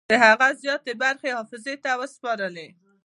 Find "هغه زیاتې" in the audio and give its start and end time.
0.25-0.93